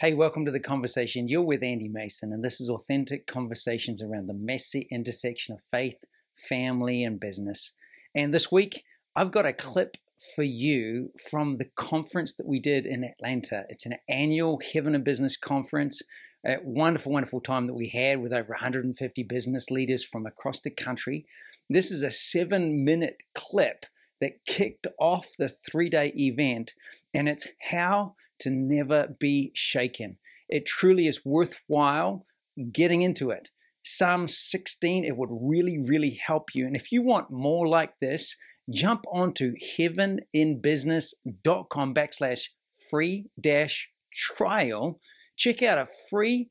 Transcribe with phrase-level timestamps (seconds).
[0.00, 1.26] Hey, welcome to the conversation.
[1.26, 6.04] You're with Andy Mason, and this is authentic conversations around the messy intersection of faith,
[6.36, 7.72] family, and business.
[8.14, 8.84] And this week,
[9.16, 9.96] I've got a clip
[10.36, 13.64] for you from the conference that we did in Atlanta.
[13.70, 16.00] It's an annual Heaven in Business conference.
[16.46, 20.70] A wonderful, wonderful time that we had with over 150 business leaders from across the
[20.70, 21.26] country.
[21.68, 23.84] This is a seven minute clip
[24.20, 26.74] that kicked off the three day event,
[27.12, 30.18] and it's how to never be shaken.
[30.48, 32.26] It truly is worthwhile
[32.72, 33.50] getting into it.
[33.82, 36.66] Psalm 16, it would really, really help you.
[36.66, 38.36] And if you want more like this,
[38.70, 42.42] jump onto heaveninbusiness.com backslash
[42.90, 45.00] free dash trial.
[45.36, 46.50] Check out a free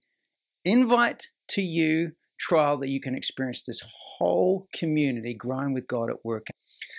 [0.65, 3.81] invite to you trial that you can experience this
[4.17, 6.47] whole community growing with God at work.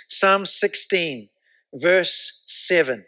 [0.08, 1.28] Psalm 16,
[1.74, 3.04] verse 7.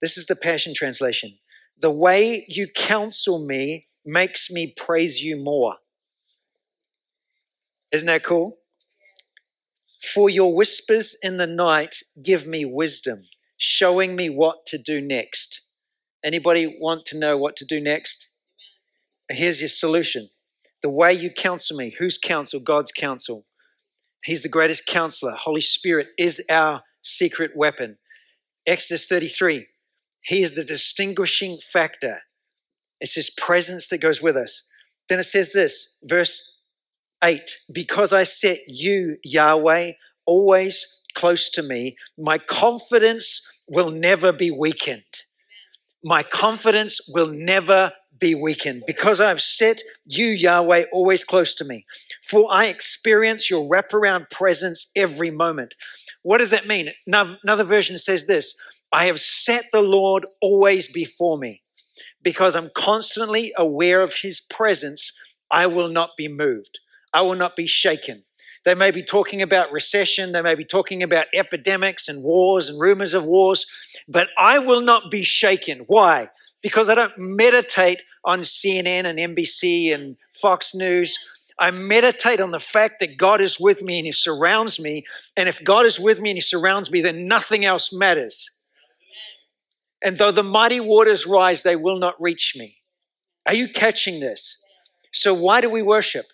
[0.00, 1.38] This is the Passion Translation.
[1.78, 5.76] The way you counsel me makes me praise you more.
[7.92, 8.58] Isn't that cool?
[10.14, 13.24] For your whispers in the night give me wisdom,
[13.58, 15.68] showing me what to do next.
[16.24, 18.28] Anybody want to know what to do next?
[19.30, 20.30] Here's your solution.
[20.82, 22.60] The way you counsel me, whose counsel?
[22.60, 23.44] God's counsel.
[24.24, 25.32] He's the greatest counselor.
[25.32, 27.98] Holy Spirit is our secret weapon.
[28.66, 29.66] Exodus 33.
[30.22, 32.20] He is the distinguishing factor.
[33.00, 34.68] It's His presence that goes with us.
[35.08, 36.56] Then it says this, verse
[37.22, 39.92] 8 Because I set you, Yahweh,
[40.26, 45.22] always close to me, my confidence will never be weakened.
[46.02, 51.86] My confidence will never be weakened because I've set you, Yahweh, always close to me.
[52.22, 55.74] For I experience your wraparound presence every moment.
[56.22, 56.90] What does that mean?
[57.06, 58.54] Another version says this
[58.92, 61.62] I have set the Lord always before me.
[62.22, 65.12] Because I'm constantly aware of his presence,
[65.50, 66.80] I will not be moved.
[67.12, 68.24] I will not be shaken.
[68.64, 72.78] They may be talking about recession, they may be talking about epidemics and wars and
[72.78, 73.64] rumors of wars,
[74.06, 75.84] but I will not be shaken.
[75.86, 76.28] Why?
[76.62, 81.18] Because I don't meditate on CNN and NBC and Fox News.
[81.58, 85.04] I meditate on the fact that God is with me and He surrounds me.
[85.38, 88.59] And if God is with me and He surrounds me, then nothing else matters.
[90.02, 92.78] And though the mighty waters rise, they will not reach me.
[93.46, 94.62] Are you catching this?
[95.12, 96.26] So, why do we worship?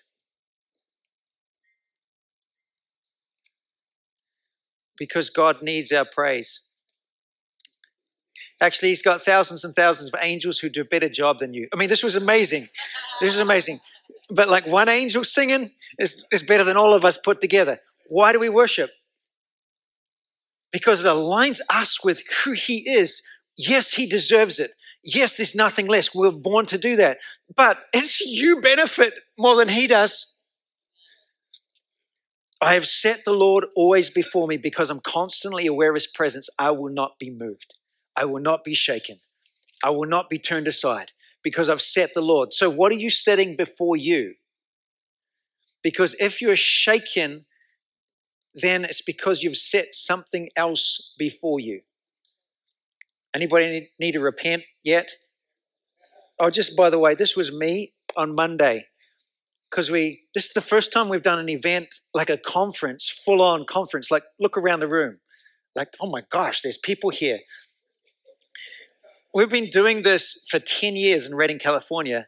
[4.97, 6.61] Because God needs our praise.
[8.61, 11.67] Actually, He's got thousands and thousands of angels who do a better job than you.
[11.73, 12.69] I mean, this was amazing.
[13.21, 13.79] This is amazing.
[14.29, 17.79] But like one angel singing is, is better than all of us put together.
[18.07, 18.91] Why do we worship?
[20.71, 23.21] Because it aligns us with who He is
[23.57, 24.71] Yes, he deserves it.
[25.03, 26.13] Yes, there's nothing less.
[26.13, 27.17] We're born to do that.
[27.55, 30.33] But it's you benefit more than he does.
[32.61, 36.49] I have set the Lord always before me because I'm constantly aware of his presence.
[36.57, 37.73] I will not be moved.
[38.15, 39.17] I will not be shaken.
[39.83, 41.11] I will not be turned aside
[41.43, 42.51] because I've set the Lord.
[42.51, 44.33] So, what are you setting before you?
[45.83, 47.45] Because if you're shaken,
[48.55, 51.81] then it's because you've set something else before you.
[53.37, 55.11] Anybody need, to repent yet?
[56.39, 58.87] Oh, just by the way, this was me on Monday
[59.69, 63.43] because we this is the first time we've done an event like a conference, full
[63.43, 64.09] on conference.
[64.09, 65.19] Like, look around the room,
[65.75, 67.41] like, oh my gosh, there's people here.
[69.35, 72.25] We've been doing this for 10 years in Redding, California,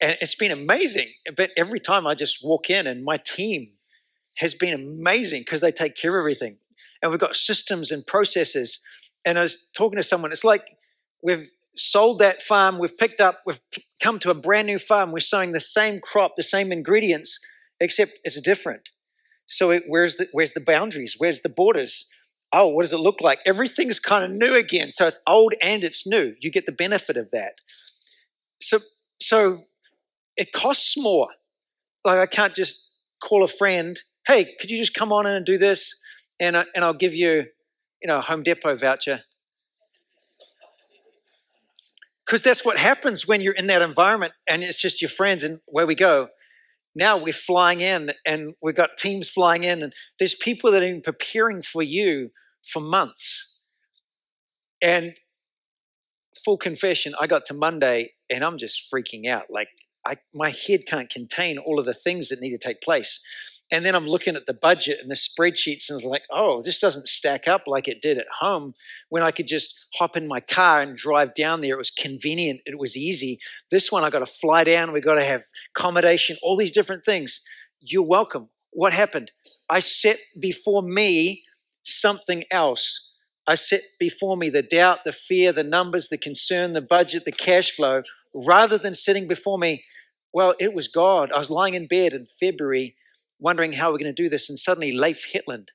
[0.00, 1.08] and it's been amazing.
[1.36, 3.72] But every time I just walk in, and my team
[4.36, 6.58] has been amazing because they take care of everything.
[7.02, 8.78] And we've got systems and processes
[9.24, 10.32] and I was talking to someone.
[10.32, 10.64] It's like
[11.22, 13.60] we've sold that farm, we've picked up, we've
[14.00, 15.12] come to a brand new farm.
[15.12, 17.38] We're sowing the same crop, the same ingredients,
[17.80, 18.90] except it's different.
[19.46, 21.16] So it, where's the where's the boundaries?
[21.18, 22.08] Where's the borders?
[22.52, 23.40] Oh, what does it look like?
[23.44, 24.90] Everything's kind of new again.
[24.90, 26.34] So it's old and it's new.
[26.40, 27.54] You get the benefit of that.
[28.60, 28.78] So
[29.20, 29.60] so
[30.36, 31.28] it costs more.
[32.04, 35.46] Like I can't just call a friend, hey, could you just come on in and
[35.46, 36.00] do this?
[36.40, 37.44] And, I, and I'll give you
[38.04, 39.22] you know, Home Depot voucher.
[42.26, 45.60] Because that's what happens when you're in that environment and it's just your friends and
[45.66, 46.28] where we go.
[46.94, 50.92] Now we're flying in and we've got teams flying in, and there's people that have
[50.92, 52.28] been preparing for you
[52.62, 53.58] for months.
[54.80, 55.14] And
[56.44, 59.44] full confession, I got to Monday and I'm just freaking out.
[59.48, 59.68] Like
[60.06, 63.18] I, my head can't contain all of the things that need to take place.
[63.70, 66.78] And then I'm looking at the budget and the spreadsheets and it's like, oh, this
[66.78, 68.74] doesn't stack up like it did at home
[69.08, 71.74] when I could just hop in my car and drive down there.
[71.74, 73.40] It was convenient, it was easy.
[73.70, 75.42] This one, I got to fly down, we got to have
[75.74, 77.40] accommodation, all these different things.
[77.80, 78.50] You're welcome.
[78.70, 79.30] What happened?
[79.68, 81.42] I set before me
[81.84, 83.10] something else.
[83.46, 87.32] I set before me the doubt, the fear, the numbers, the concern, the budget, the
[87.32, 88.02] cash flow,
[88.34, 89.84] rather than sitting before me,
[90.32, 91.30] well, it was God.
[91.30, 92.96] I was lying in bed in February
[93.44, 95.72] wondering how we're going to do this, and suddenly Leif Hetland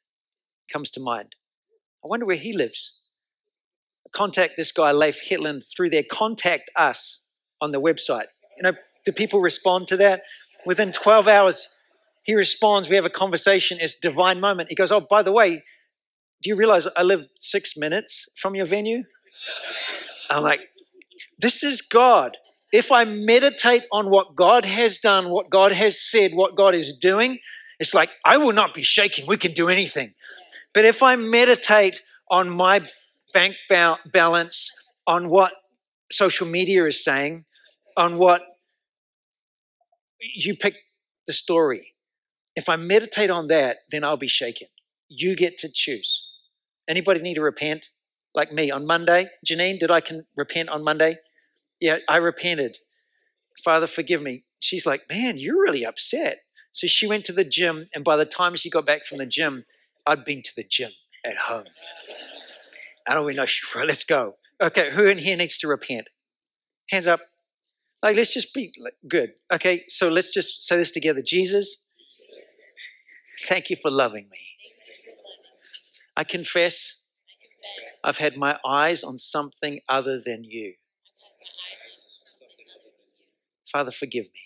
[0.74, 1.36] comes to mind.
[2.04, 2.98] I wonder where he lives.
[4.12, 7.28] Contact this guy, Leif Hetland, through their contact us
[7.62, 8.26] on the website.
[8.58, 8.74] You know,
[9.06, 10.24] do people respond to that?
[10.66, 11.78] Within 12 hours,
[12.24, 14.70] he responds, we have a conversation, it's divine moment.
[14.70, 15.64] He goes, Oh, by the way,
[16.42, 19.04] do you realize I live six minutes from your venue?
[20.30, 20.62] I'm like,
[21.38, 22.38] this is God.
[22.72, 26.98] If I meditate on what God has done, what God has said, what God is
[26.98, 27.40] doing,
[27.80, 29.26] it's like, I will not be shaking.
[29.26, 30.14] We can do anything.
[30.74, 32.86] But if I meditate on my
[33.34, 33.56] bank
[34.12, 34.72] balance,
[35.08, 35.54] on what
[36.12, 37.46] social media is saying,
[37.98, 38.42] on what
[40.36, 40.76] you pick
[41.26, 41.94] the story,
[42.56, 44.68] if I meditate on that, then I'll be shaken.
[45.08, 46.22] You get to choose.
[46.88, 47.90] Anybody need to repent?
[48.36, 49.30] Like me on Monday?
[49.48, 51.18] Janine, did I can repent on Monday?
[51.80, 52.78] Yeah, I repented.
[53.64, 54.44] Father, forgive me.
[54.60, 56.40] She's like, man, you're really upset.
[56.72, 59.26] So she went to the gym, and by the time she got back from the
[59.26, 59.66] gym,
[60.06, 60.92] I'd been to the gym
[61.26, 61.66] at home.
[63.08, 63.46] I don't really know.
[63.76, 64.36] Let's go.
[64.62, 66.10] Okay, who in here needs to repent?
[66.90, 67.22] Hands up.
[68.02, 68.74] Like, let's just be
[69.08, 69.32] good.
[69.52, 71.22] Okay, so let's just say this together.
[71.22, 71.84] Jesus,
[73.48, 74.40] thank you for loving me.
[76.16, 77.08] I confess
[78.04, 80.76] I've had my eyes on something other than you.
[83.70, 84.40] Father, forgive me.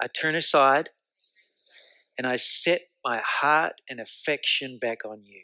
[0.00, 0.90] I turn aside
[2.18, 5.42] and I set my heart and affection back on you.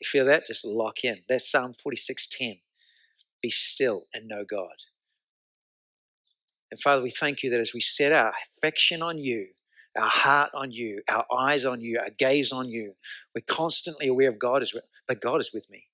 [0.00, 0.46] You feel that?
[0.46, 1.22] Just lock in.
[1.28, 2.60] That's Psalm 46:10.
[3.42, 4.76] Be still and know God.
[6.70, 9.48] And Father, we thank you that as we set our affection on you,
[9.96, 12.94] our heart on you, our eyes on you, our gaze on you,
[13.34, 14.74] we're constantly aware of God is,
[15.06, 15.84] but God is with me.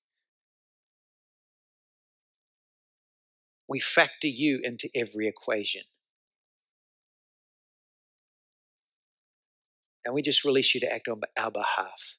[3.72, 5.80] We factor you into every equation.
[10.04, 12.18] And we just release you to act on our behalf.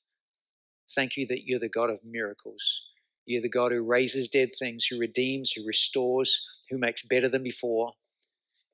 [0.95, 2.81] Thank you that you're the God of miracles.
[3.27, 6.41] You're the God who raises dead things, who redeems, who restores,
[6.71, 7.91] who makes better than before.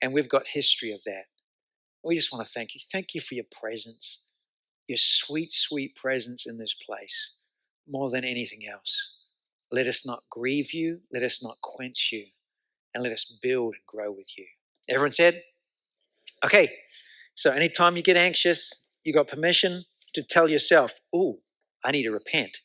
[0.02, 1.26] And we've got history of that.
[2.02, 2.80] We just want to thank you.
[2.90, 4.28] Thank you for your presence,
[4.88, 7.40] your sweet, sweet presence in this place,
[7.86, 9.16] more than anything else.
[9.70, 11.02] Let us not grieve you.
[11.12, 12.28] Let us not quench you
[12.94, 14.46] and let us build and grow with you.
[14.90, 15.42] Everyone said?
[16.44, 16.70] Okay,
[17.36, 21.40] so anytime you get anxious, you got permission to tell yourself, oh,
[21.84, 22.58] I need to repent.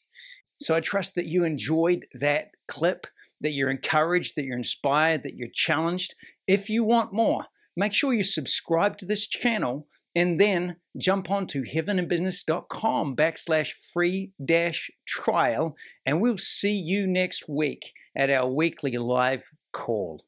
[0.61, 3.06] So I trust that you enjoyed that clip,
[3.41, 6.15] that you're encouraged, that you're inspired, that you're challenged.
[6.47, 7.47] If you want more,
[7.77, 14.32] make sure you subscribe to this channel and then jump on to heaveninbusiness.com backslash free
[14.44, 20.25] dash trial and we'll see you next week at our weekly live call.